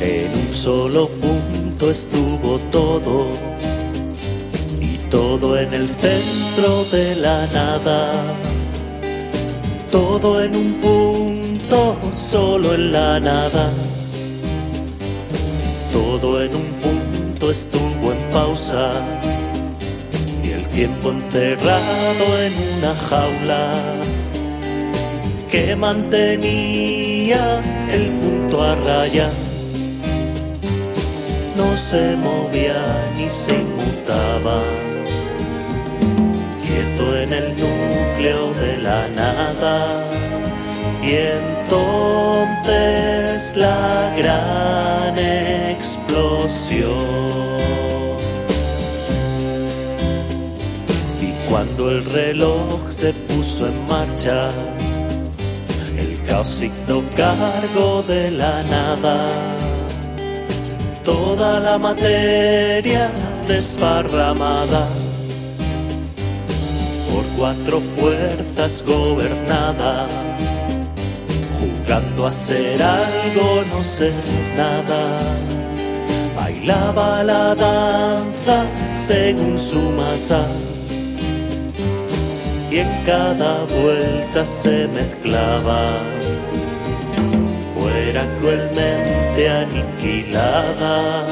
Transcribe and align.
En 0.00 0.32
un 0.32 0.54
solo 0.54 1.08
punto 1.08 1.90
estuvo 1.90 2.58
todo 2.72 3.26
y 4.80 4.96
todo 5.10 5.58
en 5.58 5.74
el 5.74 5.90
centro 5.90 6.84
de 6.86 7.16
la 7.16 7.46
nada. 7.48 8.36
Todo 9.90 10.42
en 10.42 10.56
un 10.56 10.72
punto, 10.80 11.96
solo 12.12 12.72
en 12.74 12.92
la 12.92 13.20
nada. 13.20 13.70
Todo 15.92 16.42
en 16.42 16.54
un 16.54 16.72
punto 16.80 17.50
estuvo 17.50 18.12
en 18.12 18.32
pausa 18.32 18.92
y 20.42 20.52
el 20.52 20.66
tiempo 20.68 21.10
encerrado 21.10 22.38
en 22.40 22.54
una 22.78 22.94
jaula 22.94 23.82
que 25.50 25.76
mantenía 25.76 27.60
el 27.92 28.08
punto 28.12 28.62
a 28.62 28.74
raya. 28.76 29.30
No 31.56 31.76
se 31.76 32.16
movía 32.16 32.82
ni 33.16 33.28
se 33.28 33.54
inmutaba, 33.54 34.62
quieto 36.62 37.16
en 37.16 37.32
el 37.32 37.50
núcleo 37.50 38.52
de 38.54 38.78
la 38.78 39.08
nada. 39.08 40.06
Y 41.02 41.12
entonces 41.14 42.70
la 43.56 44.14
gran 44.16 45.18
explosión. 45.18 46.90
Y 51.20 51.32
cuando 51.48 51.90
el 51.90 52.04
reloj 52.04 52.82
se 52.82 53.12
puso 53.12 53.66
en 53.66 53.86
marcha, 53.86 54.50
el 55.98 56.22
caos 56.22 56.62
hizo 56.62 57.02
cargo 57.16 58.02
de 58.06 58.30
la 58.30 58.62
nada. 58.64 59.28
Toda 61.04 61.60
la 61.60 61.78
materia 61.78 63.10
desparramada 63.48 64.86
por 67.10 67.24
cuatro 67.36 67.80
fuerzas 67.80 68.84
gobernada, 68.86 70.06
jugando 71.58 72.26
a 72.26 72.32
ser 72.32 72.82
algo, 72.82 73.64
no 73.70 73.82
ser 73.82 74.12
nada. 74.56 75.18
Bailaba 76.36 77.22
la 77.22 77.54
danza 77.54 78.64
según 78.96 79.58
su 79.58 79.80
masa 79.90 80.46
y 82.70 82.78
en 82.78 83.04
cada 83.04 83.64
vuelta 83.64 84.44
se 84.44 84.86
mezclaba 84.88 85.98
o 88.00 88.08
era 88.08 88.26
cruelmente 88.38 89.48
aniquilada 89.48 91.26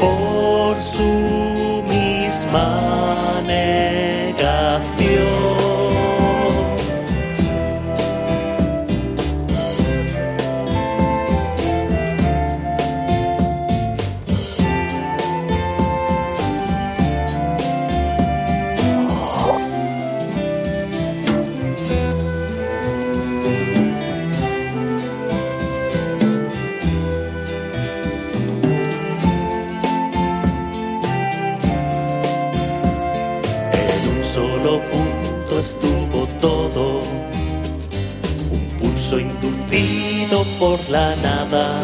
por 0.00 0.74
su 0.74 1.82
misma 1.88 2.80
negación. 3.46 4.53
Solo 34.34 34.80
punto 34.90 35.58
estuvo 35.60 36.26
todo, 36.40 37.02
un 38.50 38.66
pulso 38.80 39.20
inducido 39.20 40.44
por 40.58 40.80
la 40.90 41.14
nada. 41.22 41.80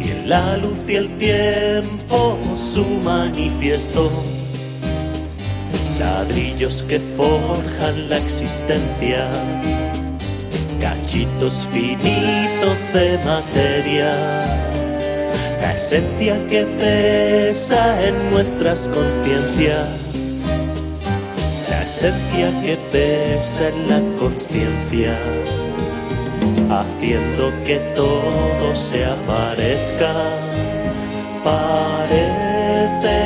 Y 0.00 0.12
en 0.12 0.30
la 0.30 0.56
luz 0.56 0.88
y 0.88 0.94
el 0.96 1.14
tiempo 1.18 2.38
su 2.56 2.86
manifiesto, 3.04 4.10
ladrillos 5.98 6.84
que 6.88 6.98
forjan 6.98 8.08
la 8.08 8.16
existencia, 8.16 9.28
cachitos 10.80 11.68
finitos 11.70 12.90
de 12.94 13.18
materia. 13.26 14.14
La 15.60 15.74
esencia 15.74 16.34
que 16.46 16.64
pesa 16.64 18.02
en 18.06 18.14
nuestras 18.30 18.88
conciencias, 18.88 20.03
esencia 21.84 22.48
que 22.62 22.76
pesa 22.90 23.68
en 23.68 23.88
la 23.90 24.00
conciencia, 24.18 25.14
haciendo 26.70 27.52
que 27.66 27.76
todo 27.94 28.74
se 28.74 29.04
aparezca. 29.04 30.12
Parece 31.44 33.16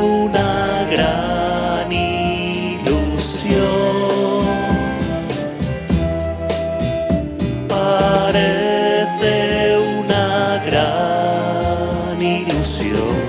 una 0.00 0.84
gran 0.90 1.92
ilusión. 1.92 3.58
Parece 7.68 9.32
una 10.00 10.60
gran 10.66 12.20
ilusión. 12.20 13.27